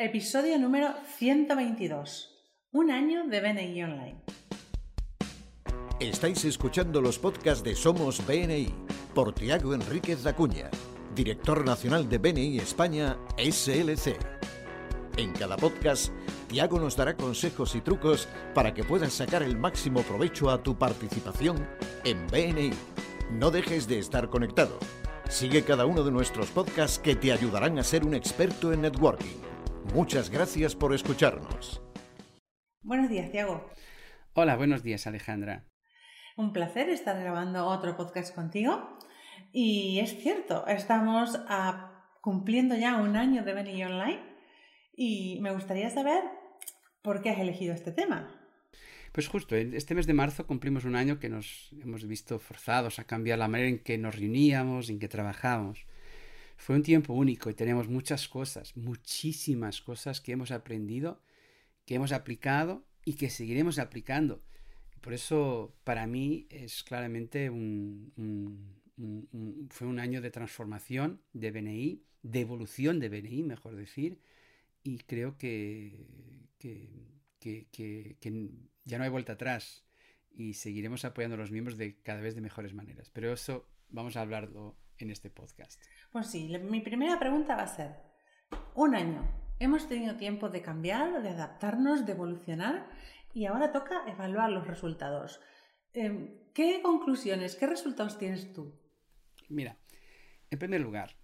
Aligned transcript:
Episodio 0.00 0.60
número 0.60 0.94
122. 1.16 2.30
Un 2.70 2.92
año 2.92 3.26
de 3.26 3.40
BNI 3.40 3.82
Online. 3.82 4.22
Estáis 5.98 6.44
escuchando 6.44 7.00
los 7.00 7.18
podcasts 7.18 7.64
de 7.64 7.74
Somos 7.74 8.24
BNI 8.24 8.72
por 9.12 9.34
Tiago 9.34 9.74
Enríquez 9.74 10.24
Acuña, 10.24 10.70
director 11.16 11.64
nacional 11.64 12.08
de 12.08 12.18
BNI 12.18 12.58
España 12.58 13.18
SLC. 13.38 14.16
En 15.16 15.32
cada 15.32 15.56
podcast, 15.56 16.12
Tiago 16.46 16.78
nos 16.78 16.94
dará 16.94 17.16
consejos 17.16 17.74
y 17.74 17.80
trucos 17.80 18.28
para 18.54 18.72
que 18.74 18.84
puedas 18.84 19.12
sacar 19.12 19.42
el 19.42 19.58
máximo 19.58 20.02
provecho 20.02 20.48
a 20.50 20.62
tu 20.62 20.78
participación 20.78 21.66
en 22.04 22.24
BNI. 22.28 22.70
No 23.32 23.50
dejes 23.50 23.88
de 23.88 23.98
estar 23.98 24.30
conectado. 24.30 24.78
Sigue 25.28 25.64
cada 25.64 25.86
uno 25.86 26.04
de 26.04 26.12
nuestros 26.12 26.50
podcasts 26.50 27.00
que 27.00 27.16
te 27.16 27.32
ayudarán 27.32 27.80
a 27.80 27.82
ser 27.82 28.06
un 28.06 28.14
experto 28.14 28.72
en 28.72 28.82
networking. 28.82 29.57
Muchas 29.94 30.30
gracias 30.30 30.76
por 30.76 30.94
escucharnos. 30.94 31.82
Buenos 32.82 33.08
días, 33.08 33.30
Tiago. 33.30 33.70
Hola, 34.34 34.56
buenos 34.56 34.82
días, 34.82 35.06
Alejandra. 35.06 35.64
Un 36.36 36.52
placer 36.52 36.90
estar 36.90 37.18
grabando 37.18 37.66
otro 37.66 37.96
podcast 37.96 38.34
contigo. 38.34 38.98
Y 39.52 39.98
es 40.00 40.18
cierto, 40.22 40.66
estamos 40.66 41.38
cumpliendo 42.20 42.76
ya 42.76 42.96
un 42.96 43.16
año 43.16 43.44
de 43.44 43.54
BNI 43.54 43.84
Online 43.84 44.20
y 44.94 45.40
me 45.40 45.52
gustaría 45.52 45.88
saber 45.90 46.22
por 47.02 47.22
qué 47.22 47.30
has 47.30 47.38
elegido 47.38 47.74
este 47.74 47.90
tema. 47.90 48.34
Pues 49.12 49.26
justo, 49.26 49.56
este 49.56 49.94
mes 49.94 50.06
de 50.06 50.12
marzo 50.12 50.46
cumplimos 50.46 50.84
un 50.84 50.96
año 50.96 51.18
que 51.18 51.30
nos 51.30 51.70
hemos 51.82 52.06
visto 52.06 52.38
forzados 52.38 52.98
a 52.98 53.04
cambiar 53.04 53.38
la 53.38 53.48
manera 53.48 53.70
en 53.70 53.78
que 53.78 53.96
nos 53.96 54.14
reuníamos, 54.14 54.90
en 54.90 54.98
que 54.98 55.08
trabajamos. 55.08 55.86
Fue 56.58 56.74
un 56.74 56.82
tiempo 56.82 57.14
único 57.14 57.48
y 57.48 57.54
tenemos 57.54 57.88
muchas 57.88 58.28
cosas, 58.28 58.76
muchísimas 58.76 59.80
cosas 59.80 60.20
que 60.20 60.32
hemos 60.32 60.50
aprendido, 60.50 61.22
que 61.86 61.94
hemos 61.94 62.10
aplicado 62.10 62.84
y 63.04 63.14
que 63.14 63.30
seguiremos 63.30 63.78
aplicando. 63.78 64.42
Por 65.00 65.14
eso 65.14 65.72
para 65.84 66.06
mí 66.08 66.48
es 66.50 66.82
claramente 66.82 67.48
un, 67.48 68.12
fue 69.70 69.86
un 69.86 70.00
año 70.00 70.20
de 70.20 70.32
transformación 70.32 71.22
de 71.32 71.52
BNI, 71.52 72.02
de 72.22 72.40
evolución 72.40 72.98
de 72.98 73.08
BNI, 73.08 73.44
mejor 73.44 73.76
decir, 73.76 74.20
y 74.82 74.98
creo 74.98 75.38
que, 75.38 76.06
que, 76.58 76.90
que, 77.38 78.16
ya 78.84 78.98
no 78.98 79.04
hay 79.04 79.10
vuelta 79.10 79.34
atrás 79.34 79.84
y 80.32 80.54
seguiremos 80.54 81.04
apoyando 81.04 81.36
a 81.36 81.38
los 81.38 81.52
miembros 81.52 81.78
de 81.78 82.00
cada 82.02 82.20
vez 82.20 82.34
de 82.34 82.40
mejores 82.40 82.74
maneras. 82.74 83.10
Pero 83.10 83.32
eso 83.32 83.68
vamos 83.90 84.16
a 84.16 84.22
hablarlo 84.22 84.76
en 84.98 85.10
este 85.10 85.30
podcast. 85.30 85.80
Pues 86.10 86.28
sí, 86.28 86.48
mi 86.70 86.80
primera 86.80 87.18
pregunta 87.18 87.54
va 87.54 87.64
a 87.64 87.66
ser, 87.66 87.96
un 88.74 88.94
año, 88.94 89.28
hemos 89.58 89.88
tenido 89.88 90.16
tiempo 90.16 90.48
de 90.48 90.62
cambiar, 90.62 91.22
de 91.22 91.28
adaptarnos, 91.28 92.06
de 92.06 92.12
evolucionar 92.12 92.88
y 93.34 93.44
ahora 93.44 93.72
toca 93.72 94.04
evaluar 94.06 94.50
los 94.50 94.66
resultados. 94.66 95.40
Em, 95.92 96.38
¿Qué 96.54 96.80
conclusiones, 96.82 97.56
qué 97.56 97.66
resultados 97.66 98.18
tienes 98.18 98.52
tú? 98.54 98.72
Mira, 99.48 99.78
en 100.50 100.58
primer 100.58 100.80
lugar, 100.80 101.16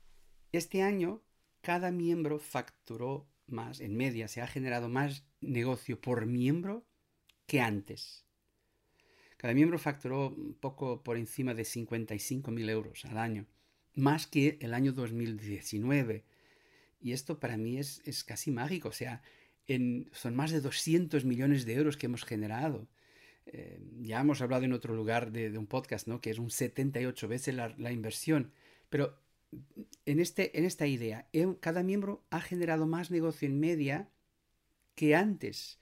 este 0.53 0.83
año 0.83 1.23
cada 1.63 1.91
miembro 1.91 2.39
facturó 2.39 3.27
más, 3.47 3.81
en 3.81 3.97
media 3.97 4.29
se 4.29 4.43
ha 4.43 4.47
generado 4.47 4.89
más 4.89 5.27
negocio 5.41 5.99
por 5.99 6.27
miembro 6.27 6.87
que 7.47 7.61
antes. 7.61 8.27
Cada 9.39 9.55
miembro 9.55 9.79
facturó 9.79 10.29
un 10.29 10.55
poco 10.55 11.03
por 11.03 11.17
encima 11.17 11.55
de 11.55 11.63
55.000 11.63 12.71
euros 12.71 13.05
al 13.07 13.17
año 13.19 13.47
más 13.95 14.27
que 14.27 14.59
el 14.61 14.75
año 14.75 14.93
2019. 14.93 16.25
Y 17.01 17.13
esto 17.13 17.39
para 17.39 17.57
mí 17.57 17.79
es, 17.79 18.25
casi 18.25 18.51
mágico, 18.51 18.89
o 18.89 18.93
sea, 18.93 19.23
son 20.13 20.35
más 20.35 20.51
de 20.51 20.61
200 20.61 21.25
millones 21.25 21.67
de 21.67 21.75
euros 21.75 21.97
que 21.97 22.07
hemos 22.07 22.25
generado. 22.25 22.89
Eh, 23.47 23.79
ya 24.01 24.21
hemos 24.21 24.41
hablado 24.41 24.65
en 24.65 24.73
otro 24.73 24.95
lugar 24.95 25.31
de, 25.31 25.57
un 25.59 25.67
podcast, 25.67 26.07
¿no? 26.07 26.21
Que 26.21 26.31
es 26.31 26.39
un 26.39 26.51
78 26.51 27.29
veces 27.29 27.55
la, 27.55 27.93
inversión. 27.93 28.53
Pero 28.89 29.19
en, 30.07 30.19
este, 30.19 30.59
en 30.59 30.65
esta 30.65 30.87
idea, 30.87 31.29
cada 31.61 31.83
miembro 31.83 32.25
ha 32.31 32.41
generado 32.41 32.87
más 32.87 33.11
negocio 33.11 33.47
en 33.47 33.61
media 33.61 34.09
que 34.95 35.15
antes. 35.15 35.79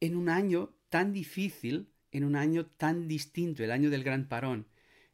En 0.00 0.16
un 0.16 0.28
año 0.28 0.74
tan 0.88 1.12
difícil, 1.12 1.88
en 2.10 2.24
un 2.24 2.36
año 2.36 2.66
tan 2.66 3.06
distinto, 3.06 3.62
el 3.62 3.70
año 3.70 3.90
del 3.90 4.02
gran 4.04 4.28
parón. 4.28 4.66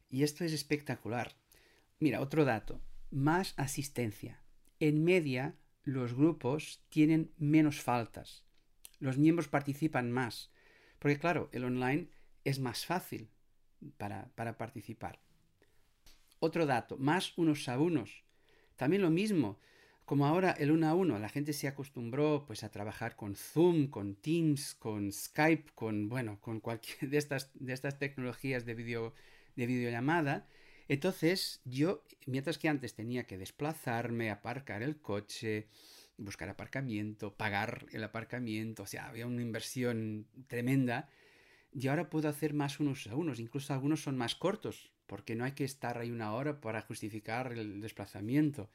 Y 0.09 0.23
esto 0.23 0.43
es 0.43 0.53
espectacular. 0.53 1.38
Mira, 1.99 2.21
otro 2.21 2.45
dato. 2.45 2.81
Más 3.11 3.53
asistencia. 3.57 4.41
En 4.79 5.03
media, 5.03 5.55
los 5.83 6.13
grupos 6.13 6.81
tienen 6.89 7.31
menos 7.37 7.81
faltas. 7.81 8.45
Los 8.99 9.17
miembros 9.17 9.47
participan 9.47 10.11
más. 10.11 10.51
Porque 10.99 11.19
claro, 11.19 11.49
el 11.51 11.65
online 11.65 12.09
es 12.45 12.59
más 12.59 12.85
fácil 12.85 13.29
para, 13.97 14.31
participar. 14.57 15.19
Otro 16.39 16.65
dato, 16.65 16.97
más 16.97 17.37
unos 17.37 17.67
a 17.67 17.77
unos. 17.79 18.23
También 18.77 19.01
lo 19.01 19.09
mismo, 19.09 19.59
como 20.05 20.25
ahora 20.25 20.51
el 20.51 20.71
uno 20.71 20.87
a 20.87 20.93
uno, 20.93 21.19
la 21.19 21.27
gente 21.27 21.51
se 21.51 21.67
acostumbró 21.67 22.45
pues 22.47 22.63
a 22.63 22.71
trabajar 22.71 23.17
con 23.17 23.35
Zoom, 23.35 23.87
con 23.87 24.15
Teams, 24.15 24.73
con 24.75 25.11
Skype, 25.11 25.71
con 25.75 26.07
bueno, 26.07 26.39
con 26.39 26.61
cualquier 26.61 27.09
de 27.09 27.17
estas, 27.17 27.51
de 27.55 27.73
estas 27.73 27.99
tecnologías 27.99 28.65
de, 28.65 28.73
video, 28.73 29.13
de 29.55 29.65
videollamada, 29.65 30.47
entonces 30.89 31.61
yo, 31.65 32.03
mientras 32.25 32.57
que 32.57 32.67
antes 32.67 32.95
tenía 32.95 33.25
que 33.25 33.37
desplazarme, 33.37 34.31
aparcar 34.31 34.81
el 34.81 34.99
coche, 34.99 35.69
buscar 36.17 36.49
aparcamiento, 36.49 37.37
pagar 37.37 37.85
el 37.91 38.03
aparcamiento, 38.03 38.83
o 38.83 38.85
sea, 38.87 39.07
había 39.07 39.27
una 39.27 39.43
inversión 39.43 40.27
tremenda, 40.47 41.07
y 41.71 41.87
ahora 41.87 42.09
puedo 42.09 42.27
hacer 42.27 42.55
más 42.55 42.79
unos 42.79 43.05
a 43.05 43.15
unos, 43.15 43.39
incluso 43.39 43.71
algunos 43.71 44.01
son 44.01 44.17
más 44.17 44.33
cortos, 44.33 44.91
porque 45.05 45.35
no 45.35 45.45
hay 45.45 45.51
que 45.51 45.63
estar 45.63 45.99
ahí 45.99 46.09
una 46.09 46.33
hora 46.33 46.59
para 46.59 46.81
justificar 46.81 47.53
el 47.53 47.81
desplazamiento. 47.81 48.71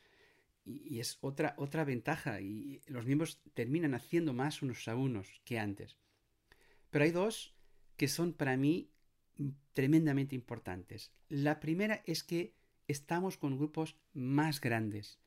Y, 0.64 1.00
es 1.00 1.18
otra, 1.20 1.54
otra 1.58 1.84
ventaja, 1.84 2.40
y 2.40 2.80
los 2.86 3.06
miembros 3.06 3.42
terminan 3.54 3.94
haciendo 3.94 4.32
más 4.32 4.62
unos 4.62 4.86
a 4.86 4.94
unos 4.94 5.40
que 5.44 5.58
antes. 5.58 5.96
Pero 6.90 7.04
hay 7.04 7.10
dos 7.10 7.56
que 7.96 8.06
son 8.06 8.32
para 8.32 8.56
mí 8.56 8.93
tremendamente 9.72 10.34
importantes. 10.34 11.12
La 11.28 11.60
primera 11.60 12.02
es 12.06 12.22
que 12.22 12.54
estamos 12.88 13.36
con 13.36 13.56
grupos 13.56 13.96
más 14.12 14.60
grandes. 14.60 15.18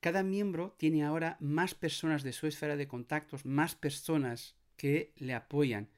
Cada 0.00 0.22
miembro 0.22 0.76
tiene 0.78 1.04
ahora 1.04 1.36
más 1.40 1.74
personas 1.74 2.22
de 2.22 2.32
su 2.32 2.46
esfera 2.46 2.76
de 2.76 2.86
contactos, 2.86 3.44
más 3.44 3.74
personas 3.74 4.56
que 4.76 5.12
le 5.16 5.34
apoyan. 5.34 5.88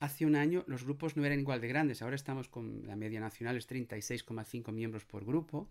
Hace 0.00 0.26
un 0.26 0.34
año 0.34 0.64
los 0.66 0.82
grupos 0.82 1.16
no 1.16 1.24
eran 1.24 1.38
igual 1.38 1.60
de 1.60 1.68
grandes, 1.68 2.02
ahora 2.02 2.16
estamos 2.16 2.48
con 2.48 2.84
la 2.86 2.96
media 2.96 3.20
nacional 3.20 3.56
es 3.56 3.68
36,5 3.68 4.72
miembros 4.72 5.04
por 5.04 5.24
grupo 5.24 5.70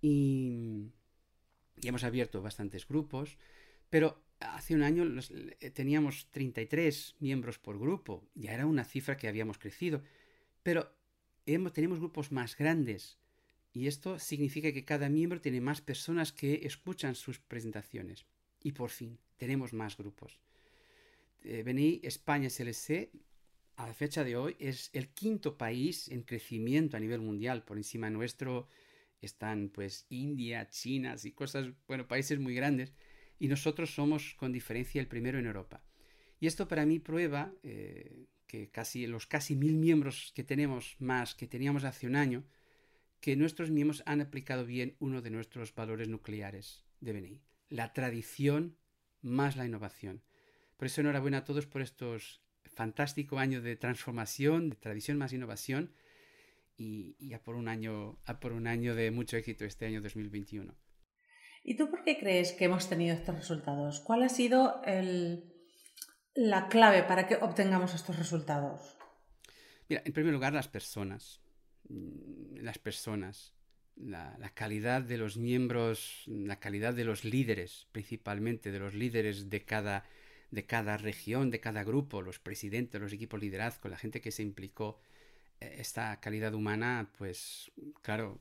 y, 0.00 0.86
y 1.76 1.88
hemos 1.88 2.04
abierto 2.04 2.40
bastantes 2.40 2.88
grupos, 2.88 3.36
pero 3.90 4.22
hace 4.40 4.74
un 4.74 4.82
año 4.82 5.04
eh, 5.60 5.70
teníamos 5.70 6.28
33 6.30 7.16
miembros 7.20 7.58
por 7.58 7.78
grupo, 7.78 8.28
ya 8.34 8.54
era 8.54 8.66
una 8.66 8.84
cifra 8.84 9.16
que 9.16 9.28
habíamos 9.28 9.58
crecido, 9.58 10.02
pero 10.62 10.92
tenemos 11.44 11.98
grupos 11.98 12.30
más 12.30 12.56
grandes 12.56 13.18
y 13.72 13.86
esto 13.86 14.18
significa 14.18 14.72
que 14.72 14.84
cada 14.84 15.08
miembro 15.08 15.40
tiene 15.40 15.60
más 15.60 15.80
personas 15.80 16.32
que 16.32 16.66
escuchan 16.66 17.14
sus 17.14 17.38
presentaciones. 17.38 18.26
Y 18.62 18.72
por 18.72 18.90
fin, 18.90 19.18
tenemos 19.36 19.72
más 19.72 19.96
grupos. 19.96 20.38
Eh, 21.44 22.00
España 22.02 22.50
SLC, 22.50 23.10
a 23.76 23.86
la 23.86 23.94
fecha 23.94 24.24
de 24.24 24.36
hoy, 24.36 24.56
es 24.58 24.90
el 24.92 25.08
quinto 25.08 25.56
país 25.56 26.08
en 26.08 26.22
crecimiento 26.22 26.96
a 26.96 27.00
nivel 27.00 27.20
mundial. 27.20 27.64
Por 27.64 27.76
encima 27.76 28.10
nuestro 28.10 28.68
están 29.20 29.68
pues 29.68 30.06
India, 30.08 30.68
China 30.70 31.14
y 31.22 31.30
cosas, 31.32 31.68
bueno, 31.86 32.08
países 32.08 32.38
muy 32.38 32.54
grandes 32.54 32.92
y 33.38 33.48
nosotros 33.48 33.94
somos 33.94 34.34
con 34.34 34.52
diferencia 34.52 35.00
el 35.00 35.08
primero 35.08 35.38
en 35.38 35.46
Europa. 35.46 35.82
Y 36.40 36.46
esto 36.46 36.68
para 36.68 36.86
mí 36.86 36.98
prueba 36.98 37.52
eh, 37.62 38.26
que 38.46 38.70
casi 38.70 39.06
los 39.06 39.26
casi 39.26 39.56
mil 39.56 39.76
miembros 39.76 40.32
que 40.34 40.44
tenemos 40.44 40.96
más 40.98 41.34
que 41.34 41.46
teníamos 41.46 41.84
hace 41.84 42.06
un 42.06 42.16
año, 42.16 42.44
que 43.20 43.36
nuestros 43.36 43.70
miembros 43.70 44.02
han 44.06 44.20
aplicado 44.20 44.64
bien 44.64 44.96
uno 45.00 45.22
de 45.22 45.30
nuestros 45.30 45.74
valores 45.74 46.08
nucleares 46.08 46.84
de 47.00 47.12
BNI, 47.12 47.42
la 47.68 47.92
tradición 47.92 48.76
más 49.20 49.56
la 49.56 49.66
innovación. 49.66 50.22
Por 50.76 50.86
eso 50.86 51.00
enhorabuena 51.00 51.38
a 51.38 51.44
todos 51.44 51.66
por 51.66 51.82
estos 51.82 52.40
fantástico 52.64 53.38
años 53.38 53.64
de 53.64 53.76
transformación, 53.76 54.70
de 54.70 54.76
tradición 54.76 55.18
más 55.18 55.32
innovación 55.32 55.92
y, 56.76 57.16
y 57.18 57.36
por 57.38 57.56
un 57.56 57.66
año, 57.66 58.18
a 58.24 58.38
por 58.38 58.52
un 58.52 58.68
año 58.68 58.94
de 58.94 59.10
mucho 59.10 59.36
éxito 59.36 59.64
este 59.64 59.86
año 59.86 60.00
2021. 60.00 60.74
¿Y 61.64 61.74
tú 61.76 61.90
por 61.90 62.02
qué 62.02 62.18
crees 62.18 62.52
que 62.52 62.64
hemos 62.64 62.88
tenido 62.88 63.14
estos 63.14 63.34
resultados? 63.34 64.00
¿Cuál 64.00 64.22
ha 64.22 64.28
sido 64.28 64.80
la 66.34 66.68
clave 66.68 67.02
para 67.02 67.26
que 67.26 67.36
obtengamos 67.36 67.94
estos 67.94 68.18
resultados? 68.18 68.96
Mira, 69.88 70.02
en 70.04 70.12
primer 70.12 70.32
lugar, 70.32 70.52
las 70.52 70.68
personas. 70.68 71.40
Mm, 71.88 72.56
las 72.60 72.78
personas. 72.78 73.54
la, 73.96 74.52
calidad 74.54 75.02
de 75.02 75.18
los 75.18 75.36
miembros, 75.36 76.22
la 76.26 76.60
calidad 76.60 76.94
de 76.94 77.04
los 77.04 77.24
líderes, 77.24 77.88
principalmente 77.90 78.70
de 78.70 78.78
los 78.78 78.94
líderes 78.94 79.50
de 79.50 79.64
cada, 79.64 80.04
de 80.52 80.66
cada 80.66 80.96
región, 80.98 81.50
de 81.50 81.60
cada 81.60 81.82
grupo, 81.82 82.22
los 82.22 82.38
presidentes, 82.38 83.00
los 83.00 83.12
equipos 83.12 83.40
liderazgo, 83.40 83.88
la 83.88 83.98
gente 83.98 84.20
que 84.20 84.30
se 84.30 84.42
implicó, 84.42 85.00
eh, 85.60 85.76
esta 85.78 86.20
calidad 86.20 86.54
humana, 86.54 87.10
pues 87.18 87.72
claro, 88.02 88.38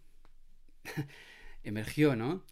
emergió, 1.63 2.15
¿no? 2.15 2.43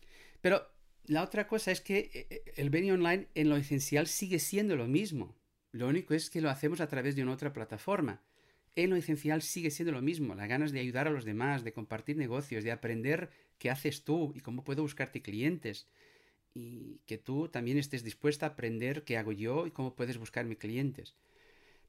Pero 0.46 0.64
la 1.06 1.24
otra 1.24 1.48
cosa 1.48 1.72
es 1.72 1.82
que 1.82 2.12
eh, 2.14 2.28
eh, 2.30 2.44
el 2.58 2.70
Benny 2.70 2.92
Online 2.92 3.26
en 3.34 3.50
lo 3.50 3.56
esencial 3.56 4.06
sigue 4.06 4.38
siendo 4.38 4.76
lo 4.76 4.86
mismo. 4.86 5.36
Lo 5.72 5.88
único 5.88 6.14
es 6.14 6.30
que 6.30 6.40
lo 6.40 6.52
hacemos 6.52 6.82
a 6.82 6.88
través 6.88 7.16
de 7.16 7.24
una 7.24 7.32
otra 7.32 7.52
plataforma. 7.52 8.22
En 8.76 8.92
lo 8.92 8.96
esencial 8.96 9.42
sigue 9.42 9.72
siendo 9.72 9.92
lo 9.92 10.04
mismo, 10.04 10.36
las 10.36 10.48
ganas 10.48 10.72
de 10.72 10.82
ayudar 10.82 11.08
a 11.08 11.10
los 11.10 11.26
demás, 11.26 11.64
de 11.64 11.74
compartir 11.74 12.16
negocios, 12.18 12.64
de 12.64 12.72
aprender 12.72 13.32
qué 13.58 13.72
haces 13.72 14.04
tú 14.04 14.34
y 14.36 14.42
cómo 14.42 14.64
puedo 14.64 14.84
buscarte 14.84 15.24
clientes. 15.24 15.88
Y 16.54 17.00
que 17.08 17.18
tú 17.18 17.50
también 17.50 17.80
estés 17.80 18.04
dispuesta 18.04 18.46
a 18.46 18.50
aprender 18.50 19.04
qué 19.04 19.18
hago 19.18 19.32
yo 19.32 19.66
y 19.66 19.72
cómo 19.72 19.96
puedes 19.96 20.20
buscarme 20.20 20.60
clientes. 20.60 21.16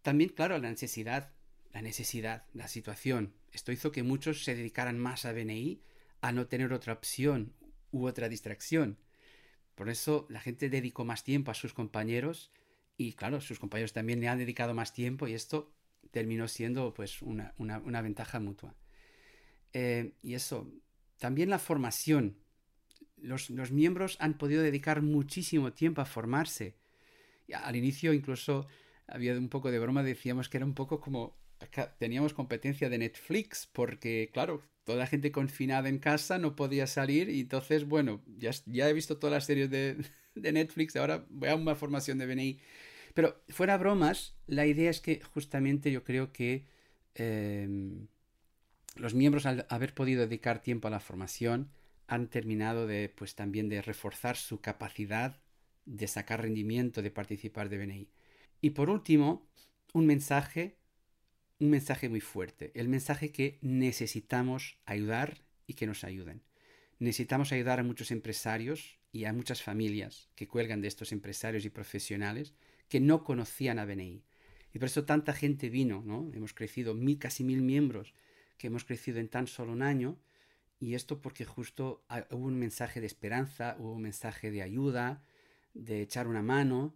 También, 0.00 0.30
claro, 0.30 0.56
la 0.56 0.70
necesidad, 0.70 1.34
la 1.74 1.82
necesidad, 1.82 2.46
la 2.54 2.68
situación. 2.68 3.34
Esto 3.52 3.70
hizo 3.70 3.92
que 3.92 4.02
muchos 4.02 4.44
se 4.44 4.54
dedicaran 4.54 4.98
más 4.98 5.26
a 5.26 5.34
BNI, 5.34 5.82
a 6.22 6.32
no 6.32 6.46
tener 6.46 6.72
otra 6.72 6.94
opción 6.94 7.52
u 7.90 8.06
otra 8.06 8.28
distracción. 8.28 8.98
Por 9.74 9.88
eso 9.88 10.26
la 10.30 10.40
gente 10.40 10.70
dedicó 10.70 11.04
más 11.04 11.22
tiempo 11.22 11.50
a 11.50 11.54
sus 11.54 11.74
compañeros 11.74 12.50
y 12.96 13.12
claro, 13.12 13.40
sus 13.40 13.58
compañeros 13.58 13.92
también 13.92 14.20
le 14.20 14.28
han 14.28 14.38
dedicado 14.38 14.74
más 14.74 14.92
tiempo 14.92 15.28
y 15.28 15.34
esto 15.34 15.72
terminó 16.10 16.48
siendo 16.48 16.94
pues 16.94 17.20
una, 17.20 17.52
ventaja 18.02 18.40
mutua. 18.40 18.74
Eh, 19.72 20.14
y 20.22 20.34
eso, 20.34 20.72
también 21.18 21.50
la 21.50 21.58
formación. 21.58 22.38
Los, 23.18 23.50
miembros 23.70 24.16
han 24.20 24.38
podido 24.38 24.62
dedicar 24.62 25.02
muchísimo 25.02 25.72
tiempo 25.72 26.00
a 26.00 26.06
formarse. 26.06 26.76
al 27.52 27.76
inicio 27.76 28.12
incluso 28.12 28.66
había 29.06 29.34
un 29.34 29.48
poco 29.48 29.70
de 29.70 29.78
broma, 29.78 30.02
decíamos 30.02 30.48
que 30.48 30.56
era 30.56 30.66
un 30.66 30.74
poco 30.74 31.00
como 31.00 31.36
teníamos 31.98 32.34
competencia 32.34 32.88
de 32.88 32.98
Netflix, 32.98 33.68
porque 33.72 34.30
claro, 34.32 34.62
toda 34.84 34.98
la 34.98 35.06
gente 35.06 35.32
confinada 35.32 35.88
en 35.88 35.98
casa 35.98 36.38
no 36.38 36.56
podía 36.56 36.86
salir 36.86 37.28
y 37.28 37.40
entonces, 37.40 37.86
bueno, 37.86 38.22
ya, 38.38 38.50
ya 38.66 38.88
he 38.88 38.92
visto 38.92 39.18
todas 39.18 39.32
las 39.32 39.46
series 39.46 39.70
de, 39.70 39.96
de 40.34 40.52
Netflix, 40.52 40.96
ahora 40.96 41.26
voy 41.30 41.48
a 41.48 41.56
una 41.56 41.74
formación 41.74 42.18
de 42.18 42.26
BNI 42.26 42.60
pero 43.16 43.42
fuera 43.48 43.78
bromas, 43.78 44.36
la 44.46 44.66
idea 44.66 44.90
es 44.90 45.00
que 45.00 45.22
justamente 45.32 45.90
yo 45.90 46.04
creo 46.04 46.34
que 46.34 46.66
em, 47.14 48.08
los 48.94 49.14
miembros 49.14 49.46
al 49.46 49.66
haber 49.70 49.94
podido 49.94 50.20
dedicar 50.20 50.60
tiempo 50.60 50.86
a 50.86 50.90
la 50.90 51.00
formación 51.00 51.70
han 52.08 52.28
terminado 52.28 52.86
de 52.86 53.08
pues 53.08 53.34
también 53.34 53.70
de 53.70 53.80
reforzar 53.80 54.36
su 54.36 54.60
capacidad 54.60 55.40
de 55.86 56.08
sacar 56.08 56.42
rendimiento 56.42 57.00
de 57.00 57.10
participar 57.10 57.70
de 57.70 57.78
BNI. 57.78 58.10
Y 58.60 58.70
por 58.70 58.90
último, 58.90 59.48
un 59.94 60.04
mensaje, 60.04 60.76
un 61.58 61.70
mensaje 61.70 62.08
muy 62.08 62.20
fuerte, 62.20 62.72
el 62.74 62.88
mensaje 62.88 63.32
que 63.32 63.58
necesitamos 63.62 64.78
ayudar 64.84 65.42
y 65.66 65.74
que 65.74 65.86
nos 65.86 66.04
ayuden. 66.04 66.42
Necesitamos 66.98 67.52
ayudar 67.52 67.80
a 67.80 67.82
muchos 67.82 68.10
empresarios 68.10 68.98
y 69.12 69.24
a 69.24 69.32
muchas 69.32 69.62
familias 69.62 70.28
que 70.34 70.48
cuelgan 70.48 70.80
de 70.80 70.88
estos 70.88 71.12
empresarios 71.12 71.64
y 71.64 71.70
profesionales 71.70 72.54
que 72.88 73.00
no 73.00 73.24
conocían 73.24 73.78
a 73.78 73.84
BNI. 73.84 74.22
Y 74.72 74.78
por 74.78 74.86
eso 74.86 75.04
tanta 75.04 75.32
gente 75.32 75.70
vino, 75.70 76.02
¿no? 76.04 76.30
Hemos 76.34 76.52
crecido 76.52 76.94
mil, 76.94 77.18
casi 77.18 77.44
mil 77.44 77.62
miembros, 77.62 78.12
que 78.58 78.66
hemos 78.66 78.84
crecido 78.84 79.18
en 79.18 79.28
tan 79.28 79.46
solo 79.46 79.72
un 79.72 79.82
año. 79.82 80.18
Y 80.78 80.94
esto 80.94 81.22
porque 81.22 81.46
justo 81.46 82.04
hubo 82.30 82.46
un 82.46 82.58
mensaje 82.58 83.00
de 83.00 83.06
esperanza, 83.06 83.76
hubo 83.78 83.92
un 83.92 84.02
mensaje 84.02 84.50
de 84.50 84.62
ayuda, 84.62 85.24
de 85.72 86.02
echar 86.02 86.28
una 86.28 86.42
mano. 86.42 86.94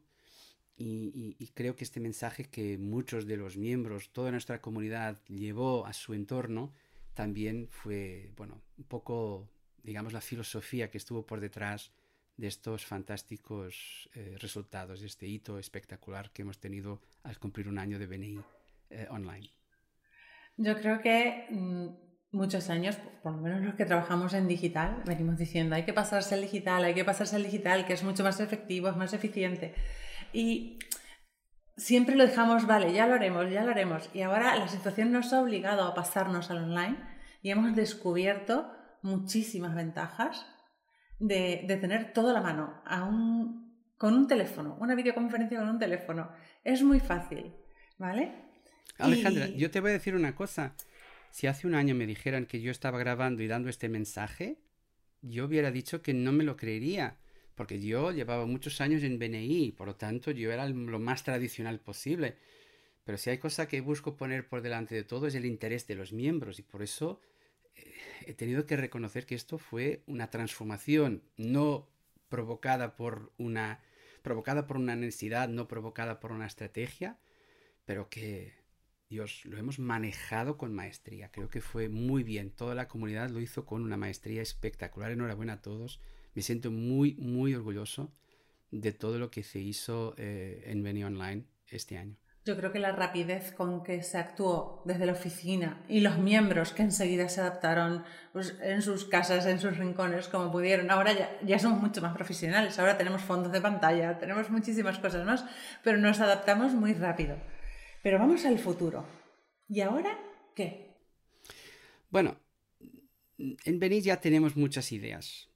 Y, 0.82 1.37
y, 1.38 1.47
creo 1.49 1.77
que 1.77 1.85
este 1.85 2.00
mensaje 2.00 2.44
que 2.44 2.79
muchos 2.79 3.27
de 3.27 3.37
los 3.37 3.59
miembros, 3.59 4.09
toda 4.15 4.31
nuestra 4.31 4.62
comunidad 4.62 5.19
llevó 5.29 5.85
a 5.85 5.93
su 5.93 6.15
entorno, 6.15 6.73
también 7.12 7.69
fue, 7.69 8.31
bueno, 8.35 8.62
un 8.79 8.85
poco, 8.85 9.47
digamos, 9.82 10.15
la 10.15 10.23
filosofía 10.23 10.91
que 10.91 10.97
estuvo 10.97 11.27
por 11.27 11.38
detrás 11.38 11.93
de 12.38 12.47
estos 12.47 12.87
fantásticos 12.87 14.09
eh, 14.15 14.37
resultados, 14.38 15.00
de 15.00 15.06
este 15.09 15.27
hito 15.27 15.59
espectacular 15.59 16.31
que 16.31 16.41
hemos 16.41 16.59
tenido 16.59 17.03
al 17.25 17.38
cumplir 17.38 17.69
un 17.69 17.79
año 17.79 17.99
de 17.99 18.06
BNI 18.06 18.41
eh, 18.88 19.06
online. 19.11 19.50
Yo 20.56 20.75
creo 20.81 21.03
que 21.03 21.47
mm, 21.50 21.88
muchos 22.32 22.71
años, 22.71 22.97
por 23.23 23.32
lo 23.32 23.43
menos 23.43 23.61
los 23.61 23.75
que 23.75 23.85
trabajamos 23.85 24.32
en 24.32 24.49
digital, 24.49 25.03
venimos 25.05 25.37
diciendo 25.37 25.75
hay 25.75 25.85
que 25.85 25.93
pasarse 25.93 26.35
al 26.35 26.41
digital, 26.41 26.85
hay 26.85 26.94
que 26.94 27.05
pasarse 27.05 27.37
al 27.37 27.43
digital, 27.43 27.85
que 27.85 27.93
es 27.93 28.03
mucho 28.03 28.25
más 28.25 28.41
efectivo, 28.41 28.88
es 28.88 28.97
más 28.97 29.12
eficiente. 29.12 29.75
Y 30.32 30.79
siempre 31.77 32.17
lo 32.17 32.27
dejamos, 32.27 32.67
vale, 32.67 32.93
ya 32.93 33.06
lo 33.06 33.15
haremos, 33.15 33.50
ya 33.50 33.65
lo 33.65 33.71
haremos. 33.71 34.11
Y 34.15 34.23
ahora 34.23 34.56
la 34.56 34.69
situación 34.69 35.12
nos 35.12 35.32
ha 35.32 35.41
obligado 35.41 35.85
a 35.85 35.94
pasarnos 35.94 36.50
al 36.50 36.59
online 36.59 36.99
y 37.43 37.50
hemos 37.50 37.75
descubierto 37.75 38.71
muchísimas 39.03 39.75
ventajas 39.75 40.47
de, 41.19 41.65
tener 41.81 42.12
todo 42.12 42.31
a 42.31 42.32
la 42.32 42.41
mano, 42.41 42.82
con 43.97 44.15
un 44.15 44.27
teléfono, 44.27 44.77
una 44.81 44.94
videoconferencia 44.94 45.59
con 45.59 45.69
un 45.69 45.79
teléfono. 45.79 46.31
Es 46.65 46.82
muy 46.82 47.00
fácil, 47.00 47.53
¿vale? 47.99 48.32
Alejandra, 48.99 49.47
yo 49.49 49.71
te 49.71 49.81
voy 49.81 49.91
a 49.91 49.94
decir 49.94 50.15
una 50.15 50.35
cosa. 50.35 50.75
Si 51.31 51.47
hace 51.47 51.67
un 51.67 51.75
año 51.75 51.94
me 51.94 52.06
dijeran 52.06 52.47
que 52.47 52.61
yo 52.61 52.71
estaba 52.71 52.99
grabando 52.99 53.43
y 53.43 53.47
dando 53.47 53.69
este 53.69 53.88
mensaje, 53.88 54.59
yo 55.23 55.44
hubiera 55.44 55.71
dicho 55.71 56.03
que 56.03 56.12
no 56.15 56.32
me 56.32 56.44
lo 56.44 56.56
creería, 56.56 57.17
porque 57.61 57.79
yo 57.79 58.11
llevaba 58.11 58.47
muchos 58.47 58.81
años 58.81 59.03
en 59.03 59.19
BNI, 59.19 59.73
por 59.73 59.87
lo 59.87 59.95
tanto 59.95 60.31
yo 60.31 60.51
era 60.51 60.67
lo 60.67 60.99
más 60.99 61.25
tradicional 61.25 61.79
posible. 61.79 62.39
Pero 63.05 63.19
si 63.19 63.29
hay 63.29 63.37
cosa 63.37 63.69
que 63.69 63.83
busco 63.83 64.17
poner 64.17 64.49
por 64.49 64.62
delante 64.62 64.95
de 64.95 65.05
todo 65.05 65.27
es 65.27 65.35
el 65.35 65.45
interés 65.45 65.87
de 65.87 65.95
los 65.95 66.15
miembros 66.15 66.59
y 66.59 66.62
por 66.62 66.83
eso 66.83 67.21
he 68.25 68.33
tenido 68.33 68.65
que 68.65 68.79
reconocer 68.79 69.27
que 69.27 69.35
esto 69.35 69.59
fue 69.59 70.03
una 70.07 70.31
transformación 70.31 71.23
no 71.37 71.87
provocada 72.31 72.97
por 72.97 73.31
una 73.37 73.83
provocada 74.23 74.67
por 74.67 74.79
una 74.79 74.97
necesidad, 74.97 75.51
no 75.51 75.69
provocada 75.69 76.19
por 76.19 76.33
una 76.33 76.47
estrategia, 76.47 77.19
pero 77.85 78.09
que 78.09 78.55
Dios 79.11 79.45
lo 79.45 79.59
hemos 79.59 79.79
manejado 79.79 80.56
con 80.56 80.75
maestría. 80.75 81.31
Creo 81.31 81.51
que 81.51 81.61
fue 81.61 81.91
muy 81.91 82.23
bien. 82.23 82.53
Toda 82.53 82.75
la 82.75 82.89
comunidad 82.89 83.29
lo 83.29 83.39
hizo 83.39 83.67
con 83.67 83.83
una 83.83 83.99
maestría 83.99 84.41
espectacular. 84.41 85.11
Enhorabuena 85.11 85.53
a 85.53 85.61
todos. 85.61 86.01
Me 86.35 86.43
siento 86.43 86.71
muy, 86.71 87.15
muy 87.15 87.55
orgulloso 87.55 88.12
de 88.71 88.93
todo 88.93 89.19
lo 89.19 89.31
que 89.31 89.43
se 89.43 89.59
hizo 89.59 90.15
eh, 90.17 90.62
en 90.67 90.82
Veni 90.82 91.05
Online 91.05 91.44
este 91.69 91.99
año. 91.99 92.17
Yo 92.46 92.56
creo 92.56 92.72
que 92.72 92.79
la 92.79 92.93
rapidez 92.93 93.53
con 93.53 93.82
que 93.82 94.03
se 94.03 94.17
actuó 94.17 94.82
desde 94.87 95.05
la 95.05 95.13
oficina 95.13 95.84
y 95.89 96.01
los 96.01 96.19
miembros 96.19 96.72
que 96.72 96.82
enseguida 96.82 97.29
se 97.29 97.43
adaptaron 97.43 98.03
pues, 98.32 98.56
en 98.63 98.81
sus 98.81 99.05
casas, 99.05 99.44
en 99.44 99.60
sus 99.60 99.77
rincones, 99.77 100.29
como 100.29 100.51
pudieron. 100.51 100.91
Ahora 100.91 101.13
ya, 101.13 101.39
ya 101.44 101.58
somos 101.58 101.82
mucho 101.82 102.01
más 102.01 102.15
profesionales, 102.15 102.79
ahora 102.79 102.96
tenemos 102.96 103.20
fondos 103.20 103.53
de 103.53 103.60
pantalla, 103.60 104.19
tenemos 104.19 104.49
muchísimas 104.49 104.99
cosas 104.99 105.27
más, 105.27 105.44
pero 105.84 105.99
nos 105.99 106.19
adaptamos 106.20 106.72
muy 106.72 106.94
rápido. 106.94 107.37
Pero 108.03 108.19
vamos 108.19 108.46
al 108.46 108.58
futuro. 108.58 109.05
¿Y 109.69 109.82
ahora 109.82 110.19
qué? 110.56 110.96
Bueno, 112.08 112.39
en 113.39 113.79
Beniz 113.79 114.05
ya 114.05 114.19
tenemos 114.19 114.56
muchas 114.56 114.93
ideas, 114.93 115.50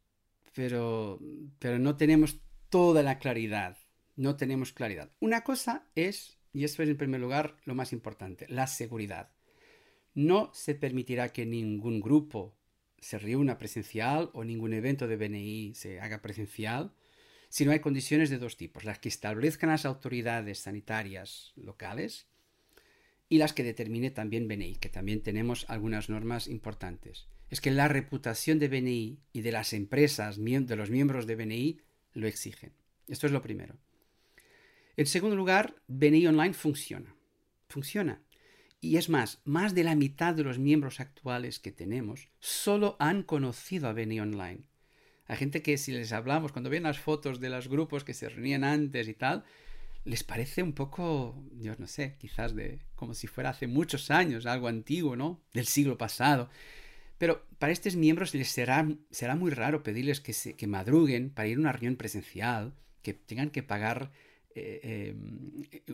pero, 0.54 1.20
pero 1.58 1.78
no 1.78 1.96
tenemos 1.96 2.40
toda 2.70 3.02
la 3.02 3.18
claridad. 3.18 3.76
No 4.16 4.36
tenemos 4.36 4.72
claridad. 4.72 5.10
Una 5.20 5.42
cosa 5.42 5.88
es 5.94 6.38
y 6.54 6.64
esto 6.64 6.82
es 6.82 6.88
en 6.88 6.96
primer 6.96 7.20
lugar 7.20 7.56
lo 7.64 7.74
más 7.74 7.92
importante, 7.92 8.46
la 8.48 8.68
seguridad. 8.68 9.32
No 10.14 10.50
se 10.54 10.76
permitirá 10.76 11.30
que 11.30 11.44
ningún 11.44 12.00
grupo 12.00 12.56
se 13.00 13.18
reúna 13.18 13.58
presencial 13.58 14.30
o 14.32 14.44
ningún 14.44 14.72
evento 14.72 15.08
de 15.08 15.16
BNI 15.16 15.74
se 15.74 16.00
haga 16.00 16.22
presencial 16.22 16.94
si 17.48 17.64
no 17.64 17.72
hay 17.72 17.80
condiciones 17.80 18.30
de 18.30 18.38
dos 18.38 18.56
tipos, 18.56 18.84
las 18.84 18.98
que 19.00 19.08
establezcan 19.08 19.70
las 19.70 19.84
autoridades 19.84 20.60
sanitarias 20.60 21.52
locales 21.56 22.28
y 23.28 23.38
las 23.38 23.52
que 23.52 23.64
determine 23.64 24.10
también 24.10 24.48
BNI, 24.48 24.76
que 24.76 24.88
también 24.88 25.22
tenemos 25.22 25.68
algunas 25.68 26.08
normas 26.08 26.46
importantes. 26.46 27.28
Es 27.54 27.60
que 27.60 27.70
la 27.70 27.86
reputación 27.86 28.58
de 28.58 28.66
BNI 28.66 29.20
y 29.32 29.42
de 29.42 29.52
las 29.52 29.74
empresas, 29.74 30.42
de 30.42 30.74
los 30.74 30.90
miembros 30.90 31.24
de 31.28 31.36
BNI, 31.36 31.78
lo 32.12 32.26
exigen. 32.26 32.72
Esto 33.06 33.28
es 33.28 33.32
lo 33.32 33.42
primero. 33.42 33.76
En 34.96 35.06
segundo 35.06 35.36
lugar, 35.36 35.76
BNI 35.86 36.26
Online 36.26 36.52
funciona. 36.52 37.14
Funciona. 37.68 38.20
Y 38.80 38.96
es 38.96 39.08
más, 39.08 39.40
más 39.44 39.72
de 39.72 39.84
la 39.84 39.94
mitad 39.94 40.34
de 40.34 40.42
los 40.42 40.58
miembros 40.58 40.98
actuales 40.98 41.60
que 41.60 41.70
tenemos 41.70 42.26
solo 42.40 42.96
han 42.98 43.22
conocido 43.22 43.86
a 43.86 43.92
BNI 43.92 44.18
Online. 44.18 44.64
Hay 45.28 45.36
gente 45.36 45.62
que 45.62 45.78
si 45.78 45.92
les 45.92 46.12
hablamos, 46.12 46.50
cuando 46.50 46.70
ven 46.70 46.82
las 46.82 46.98
fotos 46.98 47.38
de 47.38 47.50
los 47.50 47.68
grupos 47.68 48.02
que 48.02 48.14
se 48.14 48.28
reunían 48.28 48.64
antes 48.64 49.06
y 49.06 49.14
tal, 49.14 49.44
les 50.04 50.24
parece 50.24 50.64
un 50.64 50.72
poco, 50.72 51.40
yo 51.52 51.76
no 51.78 51.86
sé, 51.86 52.16
quizás 52.18 52.56
de 52.56 52.80
como 52.96 53.14
si 53.14 53.28
fuera 53.28 53.50
hace 53.50 53.68
muchos 53.68 54.10
años, 54.10 54.44
algo 54.44 54.66
antiguo, 54.66 55.14
¿no? 55.14 55.40
Del 55.52 55.66
siglo 55.66 55.96
pasado. 55.96 56.50
Pero 57.24 57.42
para 57.58 57.72
estos 57.72 57.96
miembros 57.96 58.34
les 58.34 58.48
será, 58.48 58.86
será 59.10 59.34
muy 59.34 59.50
raro 59.50 59.82
pedirles 59.82 60.20
que, 60.20 60.34
se, 60.34 60.54
madruguen 60.66 61.30
para 61.30 61.48
ir 61.48 61.56
a 61.56 61.60
una 61.60 61.72
reunión 61.72 61.96
presencial, 61.96 62.74
que 63.00 63.14
tengan 63.14 63.48
que 63.48 63.62
pagar 63.62 64.12
eh, 64.54 65.14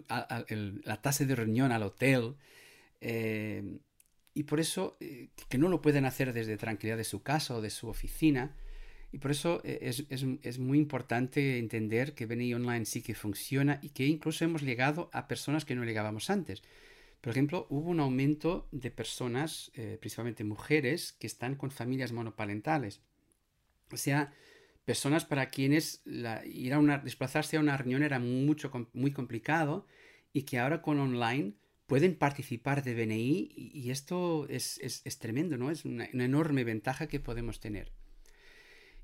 em, 0.09 0.83
la 0.83 1.01
tasa 1.01 1.25
de 1.25 1.37
reunión 1.37 1.71
al 1.71 1.85
hotel. 1.85 2.35
Eh, 3.01 3.79
y 4.35 4.43
por 4.43 4.59
eso 4.59 4.97
eh, 4.99 5.29
que 5.49 5.57
no 5.57 5.69
lo 5.69 5.81
pueden 5.81 6.05
hacer 6.05 6.33
desde 6.33 6.57
tranquilidad 6.57 6.97
de 6.97 7.05
su 7.05 7.23
casa 7.23 7.55
o 7.55 7.61
de 7.61 7.71
su 7.71 7.87
oficina. 7.87 8.57
Y 9.13 9.19
por 9.19 9.31
eso 9.31 9.61
es, 9.63 10.07
es, 10.11 10.27
es, 10.43 10.59
muy 10.59 10.79
importante 10.79 11.59
entender 11.59 12.13
que 12.13 12.27
BNI 12.27 12.55
Online 12.55 12.87
sí 12.87 13.03
que 13.03 13.15
funciona 13.15 13.79
y 13.83 13.91
que 13.91 14.05
incluso 14.05 14.45
hemos 14.45 14.63
llegado 14.63 15.11
a 15.13 15.29
personas 15.29 15.65
que 15.65 15.77
no 15.77 15.85
llegábamos 15.85 16.29
antes. 16.29 16.65
Por 17.21 17.33
ejemplo, 17.33 17.67
hubo 17.69 17.91
un 17.91 18.01
aumento 18.01 18.69
de 18.73 18.91
personas, 18.91 19.71
principalmente 20.01 20.43
mujeres, 20.43 21.13
que 21.13 21.27
están 21.27 21.55
con 21.55 21.71
familias 21.71 22.13
monoparentales. 22.13 23.03
O 23.93 23.97
sea, 23.97 24.33
personas 24.85 25.25
para 25.25 25.51
quienes 25.51 26.03
ir 26.45 26.73
a 26.75 26.79
una, 26.79 26.99
desplazarse 26.99 27.57
a 27.57 27.61
una 27.61 27.77
reunión 27.77 28.03
era 28.03 28.19
mucho, 28.19 28.71
muy 28.93 29.13
complicado 29.13 29.87
y 30.33 30.43
que 30.43 30.59
ahora 30.59 30.83
con 30.83 30.99
online 30.99 31.55
pueden 31.87 32.15
participar 32.15 32.85
de 32.85 32.95
BNI 32.95 33.53
y, 33.57 33.91
esto 33.91 34.47
es, 34.49 34.79
es, 34.79 35.19
tremendo, 35.19 35.57
¿no? 35.57 35.71
Es 35.71 35.85
una, 35.85 36.05
enorme 36.05 36.63
ventaja 36.63 37.09
que 37.09 37.19
podemos 37.19 37.59
tener. 37.59 37.93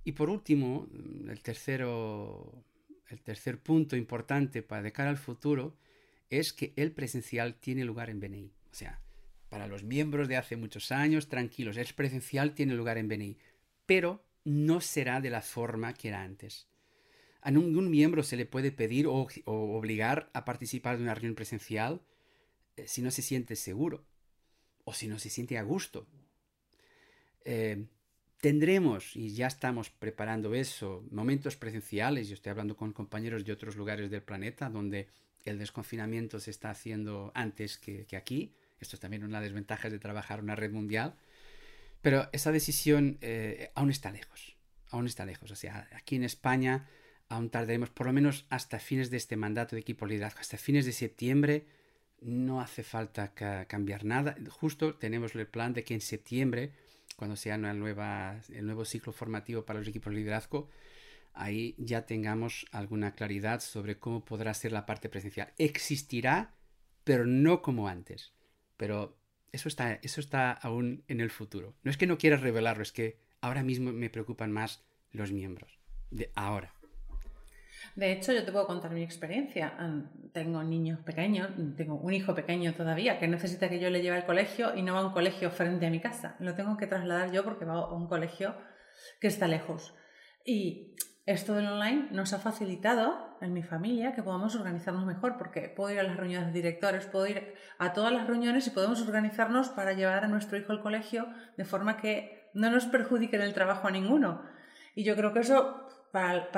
Y 0.05 0.13
por 0.13 0.31
último, 0.31 0.89
el, 1.29 1.41
tercero, 1.43 2.65
el 3.09 3.21
tercer 3.23 3.61
punto 3.61 3.97
importante 3.97 4.63
para 4.63 4.83
de 4.83 4.93
cara 4.93 5.11
al 5.11 5.17
futuro 5.17 5.77
es 6.31 6.53
que 6.53 6.73
el 6.77 6.93
presencial 6.93 7.55
tiene 7.55 7.85
lugar 7.85 8.11
en 8.11 8.21
BNI. 8.21 8.53
O 8.71 8.75
sea, 8.75 9.01
para 9.49 9.67
los 9.67 9.85
miembros 9.85 10.29
de 10.29 10.37
hace 10.37 10.57
muchos 10.57 10.93
años, 10.93 11.29
tranquilos, 11.29 11.77
el 11.77 11.93
presencial 11.95 12.55
tiene 12.55 12.75
lugar 12.75 12.99
en 12.99 13.09
BNI. 13.09 13.39
Pero 13.87 14.25
no 14.45 14.81
será 14.81 15.21
de 15.21 15.31
la 15.31 15.43
forma 15.43 15.95
que 15.95 16.09
era 16.09 16.23
antes. 16.23 16.69
A 17.41 17.51
ningún 17.51 17.91
miembro 17.91 18.23
se 18.23 18.37
le 18.37 18.47
puede 18.47 18.73
pedir 18.73 19.07
o, 19.07 19.29
obligar 19.45 20.31
a 20.35 20.45
participar 20.45 20.97
de 20.97 21.05
una 21.05 21.15
reunión 21.15 21.35
presencial 21.35 22.03
eh, 22.77 22.89
si 22.89 23.03
no 23.03 23.11
se 23.11 23.23
siente 23.23 23.55
seguro 23.55 24.05
o 24.85 24.93
si 24.93 25.07
no 25.09 25.19
se 25.19 25.31
siente 25.31 25.59
a 25.59 25.63
gusto. 25.63 26.07
Eh, 27.45 27.87
tendremos, 28.41 29.15
y 29.15 29.33
ya 29.33 29.47
estamos 29.47 29.91
preparando 29.91 30.55
eso, 30.55 31.05
momentos 31.11 31.57
presenciales. 31.57 32.29
Yo 32.29 32.35
estoy 32.35 32.51
hablando 32.51 32.77
con 32.77 32.93
compañeros 32.93 33.45
de 33.45 33.53
otros 33.53 33.77
lugares 33.77 34.11
del 34.11 34.23
planeta 34.23 34.69
donde 34.69 35.09
el 35.47 35.59
desconfinamiento 35.59 36.41
se 36.41 36.51
está 36.51 36.71
haciendo 36.71 37.33
antes 37.35 37.79
que, 37.79 38.07
aquí. 38.17 38.55
Esto 38.81 38.97
es 38.97 39.01
también 39.01 39.25
una 39.25 39.39
de 39.39 39.47
las 39.47 39.51
desventajas 39.51 39.91
de 39.93 39.99
trabajar 39.99 40.41
una 40.41 40.55
red 40.57 40.71
mundial. 40.71 41.15
Pero 42.03 42.29
esa 42.33 42.53
decisión 42.53 43.19
eh, 43.21 43.71
aún 43.75 43.91
está 43.91 44.11
lejos, 44.11 44.57
aún 44.91 45.07
está 45.07 45.25
lejos. 45.25 45.51
O 45.51 45.57
sea, 45.57 45.89
aquí 45.95 46.17
en 46.17 46.25
España 46.25 46.89
aún 47.29 47.51
tardaremos 47.51 47.91
por 47.91 48.07
lo 48.07 48.13
menos 48.13 48.47
hasta 48.51 48.79
fines 48.79 49.11
de 49.11 49.17
este 49.17 49.37
mandato 49.37 49.75
de 49.75 49.81
equipo 49.81 50.07
liderazgo, 50.07 50.41
hasta 50.41 50.59
fines 50.59 50.85
de 50.85 50.93
septiembre. 50.93 51.67
No 52.21 52.61
hace 52.61 52.83
falta 52.83 53.35
cambiar 53.67 54.05
nada. 54.05 54.37
Justo 54.51 54.95
tenemos 54.95 55.35
el 55.35 55.47
plan 55.47 55.73
de 55.73 55.85
que 55.85 55.95
en 55.95 56.01
septiembre, 56.01 56.73
cuando 57.17 57.37
sea 57.37 57.57
una 57.57 57.71
el 57.71 57.79
nuevo 58.67 58.85
ciclo 58.85 59.13
formativo 59.13 59.65
para 59.65 59.79
los 59.79 59.89
equipos 59.89 60.13
de 60.13 60.21
liderazgo, 60.21 60.69
ahí 61.37 61.75
ya 61.79 62.07
tengamos 62.07 62.67
alguna 62.73 63.15
claridad 63.15 63.61
sobre 63.61 63.99
cómo 63.99 64.25
podrá 64.25 64.55
ser 64.55 64.73
la 64.73 64.87
parte 64.87 65.09
presencial. 65.09 65.53
Existirá, 65.59 66.55
pero 67.05 67.27
no 67.27 67.63
como 67.63 67.89
antes. 67.89 68.33
Pero 68.77 69.19
eso 69.53 69.69
está, 69.69 69.95
eso 70.03 70.21
está 70.21 70.53
aún 70.53 71.05
en 71.09 71.21
el 71.21 71.31
futuro. 71.31 71.75
No 71.83 71.91
es 71.91 71.97
que 71.97 72.07
no 72.07 72.19
quieras 72.19 72.41
revelarlo, 72.41 72.83
es 72.83 72.93
que 72.93 73.19
ahora 73.41 73.63
mismo 73.63 73.93
me 73.93 74.11
preocupan 74.11 74.53
más 74.53 74.85
los 75.13 75.33
miembros. 75.33 75.79
De 76.11 76.31
ahora. 76.35 76.73
De 77.95 78.13
hecho, 78.13 78.33
yo 78.33 78.45
te 78.45 78.53
puedo 78.53 78.67
contar 78.67 78.91
mi 78.93 79.03
experiencia. 79.03 79.75
Tengo 80.33 80.63
niños 80.63 81.01
pequeños, 81.01 81.51
tengo 81.77 81.95
un 81.97 82.13
hijo 82.13 82.35
pequeño 82.35 82.75
todavía 82.75 83.19
que 83.19 83.29
necesita 83.29 83.69
que 83.69 83.81
yo 83.81 83.91
le 83.91 84.03
lleve 84.03 84.17
al 84.17 84.27
colegio 84.27 84.75
y 84.75 84.83
no 84.83 84.95
va 84.95 85.01
a 85.01 85.07
un 85.07 85.13
colegio 85.13 85.51
frente 85.51 85.87
a 85.87 85.91
mi 85.91 86.01
casa. 86.01 86.37
Lo 86.39 86.55
tengo 86.55 86.77
que 86.77 86.87
trasladar 86.87 87.33
yo 87.33 87.45
porque 87.45 87.65
va 87.65 87.75
a 87.75 87.93
un 87.93 88.09
colegio 88.09 88.55
que 89.21 89.29
está 89.29 89.49
lejos. 89.49 89.95
Y 90.45 90.95
esto 91.27 91.55
del 91.55 91.67
online 91.67 92.07
nos 92.13 92.33
ha 92.33 92.39
facilitado 92.39 93.37
en 93.41 93.53
mi 93.53 93.65
familia 93.65 94.15
que 94.15 94.23
podamos 94.23 94.55
organizarnos 94.55 95.05
mejor, 95.05 95.37
porque 95.37 95.69
puedo 95.69 95.93
ir 95.93 95.99
a 95.99 96.05
las 96.05 96.17
reuniones 96.17 96.47
de 96.47 96.53
directores, 96.53 97.07
puedo 97.07 97.27
ir 97.27 97.55
a 97.79 97.93
todas 97.93 98.13
las 98.13 98.29
reuniones 98.29 98.67
y 98.69 98.71
podemos 98.71 99.03
organizarnos 99.03 99.69
para 99.71 99.93
llevar 99.93 100.25
a 100.25 100.29
nuestro 100.29 100.57
hijo 100.57 100.73
al 100.73 100.81
colegio 100.81 101.27
de 101.57 101.65
forma 101.65 101.97
que 101.97 102.49
no 102.55 102.71
nos 102.71 102.87
perjudique 102.87 103.35
en 103.35 103.43
el 103.43 103.55
trabajo 103.55 103.89
a 103.89 103.91
ninguno. 103.91 104.43
Y 104.95 105.03
yo 105.03 105.17
creo 105.17 105.33
que 105.33 105.41
eso 105.41 105.89
para, 106.13 106.53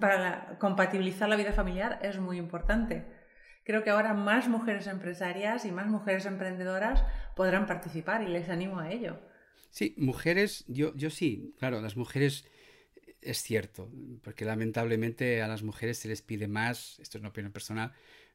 para, 0.00 0.56
compatibilizar 0.58 1.28
la 1.28 1.36
vida 1.36 1.52
familiar 1.52 2.00
es 2.02 2.18
muy 2.18 2.38
importante. 2.38 3.06
Creo 3.64 3.84
que 3.84 3.90
ahora 3.90 4.14
más 4.14 4.48
mujeres 4.48 4.88
empresarias 4.88 5.64
y 5.64 5.70
más 5.70 5.86
mujeres 5.86 6.26
emprendedoras 6.26 7.04
podrán 7.36 7.66
participar 7.66 8.22
y 8.22 8.26
les 8.26 8.50
animo 8.50 8.80
a 8.80 8.90
ello. 8.90 9.20
Sí, 9.70 9.94
mujeres, 9.96 10.64
yo, 10.66 10.92
yo 10.96 11.08
sí, 11.08 11.54
claro, 11.58 11.80
las 11.80 11.96
mujeres 11.96 12.44
es 13.24 13.42
cierto, 13.42 13.90
porque 14.22 14.44
lamentablemente 14.44 15.42
a 15.42 15.48
las 15.48 15.62
mujeres 15.62 15.98
se 15.98 16.08
les 16.08 16.22
pide 16.22 16.48
más, 16.48 16.98
esto 17.00 17.18
es 17.18 17.22
una 17.22 17.30
opinión 17.30 17.52
personal, 17.52 17.92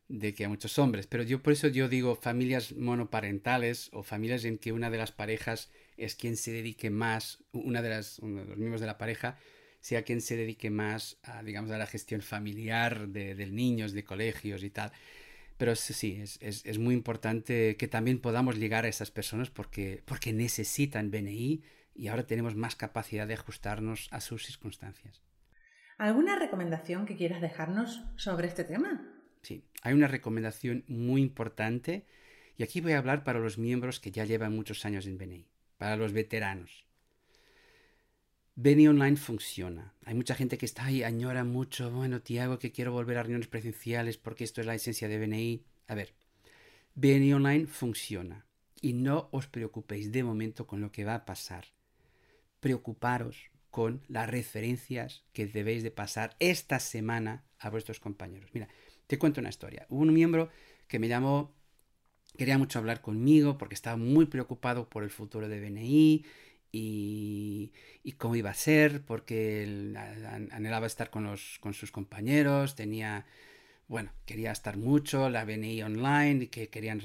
de 0.07 0.33
que 0.33 0.45
a 0.45 0.49
muchos 0.49 0.77
hombres. 0.79 1.07
Pero 1.07 1.23
yo 1.23 1.41
por 1.41 1.53
eso 1.53 1.67
yo 1.67 1.87
digo 1.87 2.15
familias 2.15 2.73
monoparentales 2.73 3.89
o 3.93 4.03
familias 4.03 4.43
en 4.43 4.57
que 4.57 4.71
una 4.71 4.89
de 4.89 4.97
las 4.97 5.11
parejas 5.11 5.69
es 5.97 6.15
quien 6.15 6.35
se 6.35 6.51
dedique 6.51 6.89
más, 6.89 7.43
una 7.51 7.81
de 7.81 7.89
las 7.89 8.19
uno 8.19 8.41
de 8.41 8.49
los 8.49 8.57
miembros 8.57 8.81
de 8.81 8.87
la 8.87 8.97
pareja 8.97 9.37
sea 9.81 10.03
quien 10.03 10.21
se 10.21 10.35
dedique 10.35 10.69
más 10.69 11.17
a, 11.23 11.41
digamos, 11.41 11.71
a 11.71 11.77
la 11.77 11.87
gestión 11.87 12.21
familiar 12.21 13.07
de, 13.07 13.35
de 13.35 13.47
niños, 13.47 13.93
de 13.93 14.03
colegios 14.03 14.63
y 14.63 14.69
tal. 14.69 14.91
Pero 15.57 15.75
sí, 15.75 16.19
es, 16.21 16.37
es, 16.41 16.65
es, 16.65 16.77
muy 16.79 16.95
importante 16.95 17.75
que 17.77 17.87
también 17.87 18.19
podamos 18.19 18.57
llegar 18.57 18.85
a 18.85 18.87
esas 18.87 19.11
personas 19.11 19.49
porque, 19.49 20.01
porque 20.05 20.33
necesitan 20.33 21.11
BNI, 21.11 21.61
y 21.99 22.07
ahora 22.07 22.25
tenemos 22.25 22.55
más 22.55 22.77
capacidad 22.77 23.27
de 23.27 23.33
ajustarnos 23.33 24.07
a 24.11 24.21
sus 24.21 24.45
circunstancias. 24.45 25.21
¿Alguna 25.97 26.39
recomendación 26.39 27.05
que 27.05 27.17
quieras 27.17 27.41
dejarnos 27.41 28.05
sobre 28.15 28.47
este 28.47 28.63
tema? 28.63 29.05
Sí, 29.41 29.65
hay 29.81 29.93
una 29.93 30.07
recomendación 30.07 30.85
muy 30.87 31.21
importante 31.21 32.05
y 32.55 32.63
aquí 32.63 32.79
voy 32.79 32.93
a 32.93 32.99
hablar 32.99 33.25
para 33.25 33.39
los 33.39 33.57
miembros 33.57 33.99
que 33.99 34.11
ya 34.11 34.23
llevan 34.23 34.55
muchos 34.55 34.85
años 34.85 35.07
en 35.07 35.17
BNI, 35.17 35.45
para 35.77 35.97
los 35.97 36.13
veteranos. 36.13 36.85
BNI 38.55 38.87
Online 38.87 39.17
funciona. 39.17 39.93
Hay 40.05 40.15
mucha 40.15 40.35
gente 40.35 40.57
que 40.57 40.65
está 40.65 40.85
ahí, 40.85 41.03
añora 41.03 41.43
mucho, 41.43 41.91
bueno, 41.91 42.21
Tiago, 42.21 42.59
que 42.59 42.71
quiero 42.71 42.93
volver 42.93 43.17
a 43.17 43.23
reuniones 43.23 43.49
presenciales 43.49 44.17
porque 44.17 44.45
esto 44.45 44.61
es 44.61 44.67
la 44.67 44.75
esencia 44.75 45.09
de 45.09 45.19
BNI. 45.19 45.65
A 45.87 45.95
ver, 45.95 46.13
BNI 46.95 47.33
Online 47.33 47.67
funciona 47.67 48.45
y 48.81 48.93
no 48.93 49.27
os 49.33 49.47
preocupéis 49.47 50.13
de 50.13 50.23
momento 50.23 50.65
con 50.65 50.79
lo 50.79 50.93
que 50.93 51.03
va 51.03 51.15
a 51.15 51.25
pasar 51.25 51.65
preocuparos 52.59 53.49
con 53.71 54.01
las 54.07 54.29
referencias 54.29 55.23
que 55.33 55.47
debéis 55.47 55.83
de 55.83 55.91
pasar 55.91 56.35
esta 56.39 56.79
semana 56.79 57.45
a 57.59 57.69
vuestros 57.69 57.99
compañeros. 57.99 58.49
Mira, 58.53 58.67
te 59.07 59.17
cuento 59.17 59.41
una 59.41 59.49
historia. 59.49 59.85
Hubo 59.89 60.01
un 60.01 60.13
miembro 60.13 60.49
que 60.87 60.99
me 60.99 61.07
llamó, 61.07 61.55
quería 62.37 62.57
mucho 62.57 62.79
hablar 62.79 63.01
conmigo 63.01 63.57
porque 63.57 63.75
estaba 63.75 63.97
muy 63.97 64.25
preocupado 64.25 64.89
por 64.89 65.03
el 65.03 65.09
futuro 65.09 65.47
de 65.47 65.59
BNI 65.59 66.25
y, 66.71 67.71
cómo 68.17 68.35
iba 68.35 68.49
a 68.49 68.55
ser, 68.55 69.03
porque 69.03 69.93
anhelaba 70.51 70.87
estar 70.87 71.09
con, 71.09 71.23
los, 71.23 71.57
con 71.59 71.73
sus 71.73 71.91
compañeros, 71.91 72.75
tenía, 72.75 73.25
bueno, 73.87 74.11
quería 74.25 74.51
estar 74.51 74.77
mucho, 74.77 75.29
la 75.29 75.45
BNI 75.45 75.83
online, 75.83 76.49
que 76.49 76.69
querían 76.69 77.01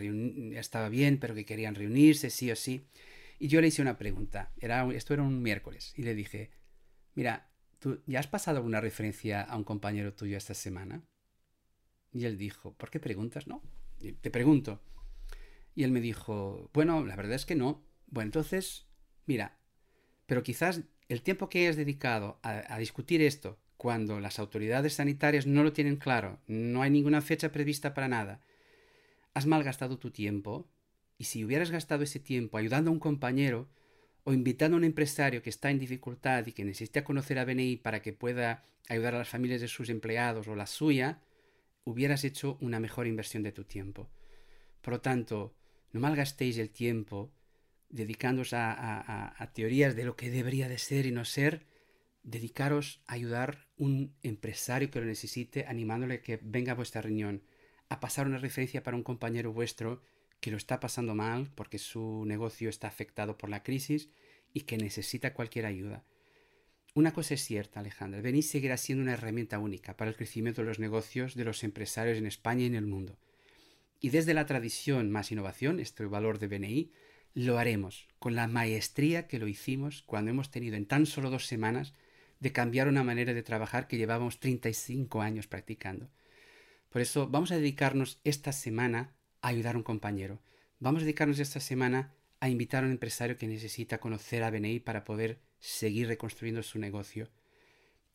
estaba 0.55 0.89
bien, 0.89 1.19
pero 1.19 1.35
que 1.35 1.45
querían 1.45 1.75
reunirse, 1.75 2.31
sí 2.31 2.51
o 2.51 2.57
sí. 2.57 2.87
Y 3.45 3.49
yo 3.49 3.61
le 3.61 3.67
hice 3.67 3.83
una 3.83 3.99
pregunta, 3.99 4.55
era, 4.59 4.91
esto 4.95 5.13
era 5.13 5.23
un 5.23 5.43
miércoles, 5.43 5.93
y 5.99 6.03
le 6.03 6.15
dije, 6.15 6.51
mira, 7.15 7.51
¿tú 7.79 8.01
ya 8.07 8.19
has 8.19 8.27
pasado 8.27 8.57
alguna 8.57 8.81
referencia 8.81 9.43
a 9.43 9.59
un 9.59 9.65
compañero 9.65 10.15
tuyo 10.15 10.39
esta 10.39 10.55
semana? 10.55 11.05
Y 12.11 12.25
él 12.25 12.39
dijo, 12.39 12.73
¿por 12.73 12.89
qué 12.89 13.01
preguntas? 13.01 13.47
No, 13.47 13.61
te 13.99 14.31
pregunto. 14.31 14.81
Y 15.75 15.83
él 15.83 15.91
me 15.91 16.01
dijo, 16.01 16.71
bueno, 16.73 17.05
la 17.05 17.17
verdad 17.17 17.35
es 17.35 17.45
que 17.45 17.55
no. 17.55 17.85
Bueno, 18.07 18.29
entonces, 18.29 18.87
mira, 19.27 19.59
pero 20.25 20.43
quizás 20.43 20.81
el 21.11 21.21
tiempo 21.21 21.51
que 21.51 21.59
hayas 21.59 21.77
dedicado 21.77 22.41
a, 22.43 22.75
a 22.75 22.79
discutir 22.79 23.21
esto, 23.21 23.61
cuando 23.77 24.21
las 24.21 24.39
autoridades 24.39 24.95
sanitarias 24.95 25.47
no 25.47 25.63
lo 25.63 25.75
tienen 25.75 25.97
claro, 25.97 26.41
no 26.47 26.81
hay 26.81 26.89
ninguna 26.89 27.21
fecha 27.21 27.53
prevista 27.53 27.93
para 27.93 28.09
nada, 28.09 28.41
has 29.35 29.45
malgastado 29.45 29.99
tu 29.99 30.11
tiempo 30.11 30.67
y 31.19 31.25
si 31.25 31.45
hubieras 31.45 31.71
gastado 31.71 32.03
ese 32.03 32.21
tiempo 32.21 32.59
ayudando 32.59 32.91
a 32.91 32.93
un 32.93 33.01
compañero 33.01 33.69
o 34.25 34.33
invitando 34.33 34.77
a 34.77 34.79
un 34.79 34.85
empresario 34.85 35.43
que 35.43 35.51
está 35.51 35.71
en 35.71 35.79
dificultad 35.79 36.47
y 36.47 36.53
que 36.53 36.65
necesita 36.65 37.05
conocer 37.05 37.39
a 37.39 37.45
BNI 37.45 37.77
para 37.77 38.03
que 38.03 38.13
pueda 38.13 38.65
ayudar 38.89 39.15
a 39.15 39.19
las 39.19 39.29
familias 39.29 39.61
de 39.61 39.69
sus 39.69 39.89
empleados 39.89 40.49
o 40.49 40.57
la 40.57 40.67
suya, 40.67 41.21
hubieras 41.85 42.25
hecho 42.25 42.59
una 42.61 42.81
mejor 42.81 43.07
inversión 43.07 43.43
de 43.43 43.53
tu 43.53 43.65
tiempo. 43.65 44.11
Por 44.81 44.95
lo 44.95 45.01
tanto, 45.01 45.55
no 45.93 46.01
malgastéis 46.01 46.59
el 46.59 46.71
tiempo 46.71 47.33
dedicándoos 47.89 48.53
a, 48.53 49.51
teorías 49.55 49.95
de 49.95 50.05
lo 50.05 50.17
que 50.17 50.31
debería 50.31 50.69
de 50.69 50.79
ser 50.79 51.07
y 51.07 51.13
no 51.13 51.25
ser, 51.25 51.67
dedicaros 52.23 53.03
a 53.07 53.15
ayudar 53.15 53.69
a 53.79 53.83
un 53.83 54.17
empresario 54.23 54.91
que 54.91 55.01
lo 55.01 55.07
necesite, 55.07 55.67
animándole 55.67 56.15
a 56.15 56.23
que 56.23 56.41
venga 56.43 56.73
a 56.73 56.75
vuestra 56.75 57.03
reunión, 57.03 57.43
a 57.89 58.01
pasar 58.01 58.27
una 58.27 58.39
referencia 58.39 58.83
para 58.83 58.97
un 58.97 59.05
compañero 59.05 59.53
vuestro 59.53 60.03
que 60.41 60.51
lo 60.51 60.57
está 60.57 60.81
pasando 60.81 61.15
mal 61.15 61.51
porque 61.55 61.79
su 61.79 62.25
negocio 62.27 62.69
está 62.69 62.89
afectado 62.89 63.39
por 63.39 63.51
la 63.51 63.63
crisis 63.63 64.09
y 64.53 64.63
que 64.63 64.79
necesita 64.79 65.35
cualquier 65.35 65.67
ayuda. 65.67 66.05
Una 66.95 67.13
cosa 67.13 67.35
es 67.35 67.45
cierta, 67.45 67.81
Alejandra, 67.81 68.21
BNI 68.21 68.43
seguirá 68.43 68.77
siendo 68.77 69.03
una 69.03 69.15
herramienta 69.15 69.59
única 69.59 69.97
para 69.97 70.11
el 70.11 70.17
crecimiento 70.17 70.63
de 70.63 70.69
los 70.69 70.79
negocios 70.79 71.35
de 71.35 71.45
los 71.45 71.65
empresarios 71.65 72.19
en 72.19 72.27
España 72.27 72.63
y 72.63 72.67
en 72.67 72.77
el 72.77 72.87
mundo. 72.87 73.19
Y 74.01 74.11
desde 74.11 74.33
la 74.33 74.47
tradición 74.47 75.11
más 75.11 75.33
innovación, 75.33 75.81
este 75.81 76.05
valor 76.07 76.39
de 76.39 76.47
BNI, 76.47 76.93
lo 77.35 77.59
haremos 77.59 78.07
con 78.21 78.37
la 78.37 78.47
maestría 78.47 79.27
que 79.27 79.41
lo 79.41 79.49
hicimos 79.49 80.03
cuando 80.03 80.31
hemos 80.31 80.53
tenido 80.53 80.77
en 80.77 80.87
tan 80.87 81.05
solo 81.05 81.31
dos 81.31 81.47
semanas 81.47 81.95
de 82.39 82.53
cambiar 82.53 82.87
una 82.87 83.03
manera 83.03 83.35
de 83.35 83.43
trabajar 83.43 83.89
que 83.89 83.97
llevábamos 83.97 84.39
35 84.39 85.21
años 85.21 85.49
practicando. 85.49 86.11
Por 86.91 87.03
eso 87.03 87.27
vamos 87.29 87.51
a 87.51 87.57
dedicarnos 87.57 88.21
esta 88.23 88.53
semana 88.53 89.17
a 89.45 89.49
ayudar 89.49 89.75
a 89.75 89.79
un 89.79 89.85
compañero. 89.85 90.41
Vamos 90.81 91.03
a 91.03 91.05
dedicarnos 91.05 91.39
esta 91.39 91.61
semana 91.61 92.15
a 92.41 92.49
invitar 92.49 92.83
a 92.83 92.87
un 92.87 92.93
empresario 92.93 93.37
que 93.37 93.47
necesita 93.47 93.99
conocer 93.99 94.43
a 94.43 94.51
BNI 94.51 94.81
para 94.81 95.05
poder 95.05 95.39
seguir 95.61 96.09
reconstruyendo 96.09 96.63
su 96.63 96.79
negocio. 96.79 97.29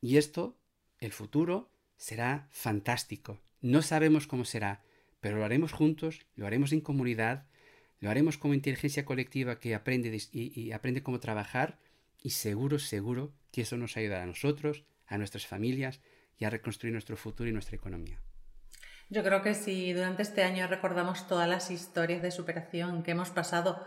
Y 0.02 0.18
esto, 0.18 0.58
el 1.00 1.12
futuro, 1.12 1.70
será 1.98 2.48
fantástico. 2.52 3.40
No 3.62 3.84
sabemos 3.84 4.26
cómo 4.26 4.44
será, 4.44 4.82
pero 5.20 5.38
lo 5.38 5.46
haremos 5.46 5.72
juntos, 5.72 6.26
lo 6.36 6.48
haremos 6.48 6.72
en 6.72 6.82
comunidad, 6.82 7.46
lo 8.00 8.10
haremos 8.10 8.40
como 8.40 8.56
inteligencia 8.56 9.06
colectiva 9.06 9.60
que 9.60 9.76
aprende 9.76 10.20
y, 10.32 10.72
aprende 10.72 11.04
cómo 11.04 11.20
trabajar 11.20 11.78
y 12.24 12.32
seguro, 12.32 12.80
seguro 12.80 13.34
que 13.52 13.62
eso 13.62 13.78
nos 13.78 13.98
ayudará 13.98 14.24
a 14.24 14.28
nosotros, 14.28 14.84
a 15.06 15.20
nuestras 15.20 15.46
familias 15.46 16.02
y 16.40 16.46
a 16.46 16.50
reconstruir 16.50 16.92
nuestro 16.94 17.18
futuro 17.18 17.48
y 17.50 17.54
nuestra 17.54 17.76
economía. 17.76 18.20
Yo 19.12 19.24
creo 19.24 19.42
que 19.42 19.56
si 19.56 19.92
durante 19.92 20.22
este 20.22 20.44
año 20.44 20.68
recordamos 20.68 21.28
todas 21.28 21.50
las 21.50 21.72
historias 21.72 22.22
de 22.22 22.30
superación 22.30 23.02
que 23.02 23.12
hemos 23.12 23.32
pasado 23.32 23.84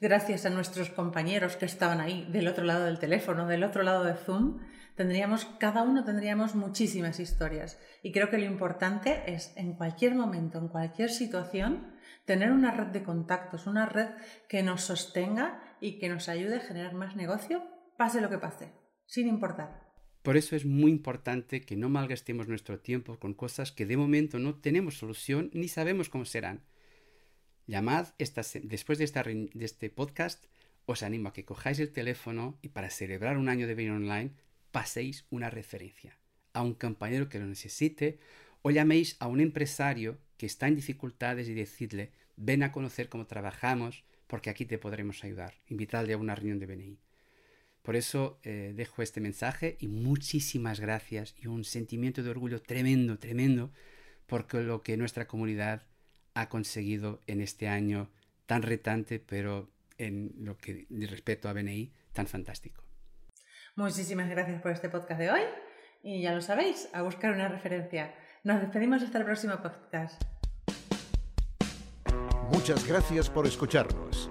gracias 0.00 0.46
a 0.46 0.50
nuestros 0.50 0.90
compañeros 0.90 1.56
que 1.56 1.64
estaban 1.66 2.00
ahí 2.00 2.24
del 2.30 2.46
otro 2.46 2.62
lado 2.62 2.84
del 2.84 3.00
teléfono, 3.00 3.48
del 3.48 3.64
otro 3.64 3.82
lado 3.82 4.04
de 4.04 4.14
Zoom, 4.14 4.60
tendríamos, 4.94 5.44
cada 5.58 5.82
uno 5.82 6.04
tendríamos 6.04 6.54
muchísimas 6.54 7.18
historias. 7.18 7.80
Y 8.04 8.12
creo 8.12 8.30
que 8.30 8.38
lo 8.38 8.44
importante 8.44 9.24
es 9.26 9.52
en 9.56 9.74
cualquier 9.74 10.14
momento, 10.14 10.58
en 10.58 10.68
cualquier 10.68 11.10
situación, 11.10 11.96
tener 12.24 12.52
una 12.52 12.70
red 12.70 12.88
de 12.92 13.02
contactos, 13.02 13.66
una 13.66 13.86
red 13.86 14.10
que 14.48 14.62
nos 14.62 14.82
sostenga 14.82 15.60
y 15.80 15.98
que 15.98 16.08
nos 16.08 16.28
ayude 16.28 16.58
a 16.58 16.60
generar 16.60 16.94
más 16.94 17.16
negocio, 17.16 17.64
pase 17.98 18.20
lo 18.20 18.30
que 18.30 18.38
pase, 18.38 18.72
sin 19.06 19.26
importar. 19.26 19.89
Por 20.22 20.36
eso 20.36 20.54
es 20.54 20.66
muy 20.66 20.90
importante 20.90 21.62
que 21.62 21.76
no 21.76 21.88
malgastemos 21.88 22.46
nuestro 22.46 22.78
tiempo 22.78 23.18
con 23.18 23.32
cosas 23.32 23.72
que 23.72 23.86
de 23.86 23.96
momento 23.96 24.38
no 24.38 24.54
tenemos 24.54 24.98
solución 24.98 25.50
ni 25.54 25.68
sabemos 25.68 26.10
cómo 26.10 26.26
serán. 26.26 26.60
Llamad 27.66 28.08
después 28.18 28.98
de, 28.98 29.48
este 29.60 29.90
podcast, 29.90 30.44
os 30.84 31.02
animo 31.02 31.28
a 31.28 31.32
que 31.32 31.44
cojáis 31.44 31.78
el 31.78 31.92
teléfono 31.92 32.58
y 32.60 32.68
para 32.68 32.90
celebrar 32.90 33.38
un 33.38 33.48
año 33.48 33.66
de 33.66 33.74
Venir 33.74 33.92
Online 33.92 34.32
paséis 34.72 35.24
una 35.30 35.48
referencia 35.48 36.18
a 36.52 36.62
un 36.62 36.74
compañero 36.74 37.28
que 37.28 37.38
lo 37.38 37.46
necesite 37.46 38.18
o 38.62 38.70
llaméis 38.70 39.16
a 39.20 39.26
un 39.26 39.40
empresario 39.40 40.18
que 40.36 40.46
está 40.46 40.68
en 40.68 40.76
dificultades 40.76 41.48
y 41.48 41.54
decidle 41.54 42.12
ven 42.36 42.62
a 42.62 42.72
conocer 42.72 43.08
cómo 43.08 43.26
trabajamos 43.26 44.04
porque 44.26 44.50
aquí 44.50 44.66
te 44.66 44.78
podremos 44.78 45.24
ayudar. 45.24 45.54
Invitadle 45.68 46.12
a 46.12 46.18
una 46.18 46.34
reunión 46.34 46.58
de 46.58 46.66
BNI. 46.66 46.98
Por 47.82 47.96
eso 47.96 48.38
eh, 48.42 48.72
dejo 48.76 49.02
este 49.02 49.20
mensaje 49.20 49.76
y 49.80 49.88
muchísimas 49.88 50.80
gracias 50.80 51.34
y 51.38 51.46
un 51.46 51.64
sentimiento 51.64 52.22
de 52.22 52.30
orgullo 52.30 52.60
tremendo, 52.60 53.18
tremendo 53.18 53.72
por 54.26 54.52
lo 54.54 54.82
que 54.82 54.96
nuestra 54.96 55.26
comunidad 55.26 55.82
ha 56.34 56.48
conseguido 56.48 57.20
en 57.26 57.40
este 57.40 57.68
año 57.68 58.10
tan 58.46 58.62
retante, 58.62 59.18
pero 59.18 59.70
en 59.98 60.32
lo 60.38 60.56
que 60.56 60.86
respeto 60.90 61.48
a 61.48 61.52
BNI, 61.52 61.92
tan 62.12 62.26
fantástico. 62.26 62.82
Muchísimas 63.76 64.28
gracias 64.28 64.60
por 64.60 64.72
este 64.72 64.88
podcast 64.88 65.20
de 65.20 65.30
hoy 65.30 65.40
y 66.02 66.22
ya 66.22 66.34
lo 66.34 66.40
sabéis, 66.40 66.88
a 66.92 67.02
buscar 67.02 67.32
una 67.32 67.48
referencia. 67.48 68.14
Nos 68.44 68.60
despedimos 68.60 69.02
hasta 69.02 69.18
el 69.18 69.24
próximo 69.24 69.54
podcast. 69.62 70.22
Muchas 72.52 72.86
gracias 72.86 73.30
por 73.30 73.46
escucharnos. 73.46 74.30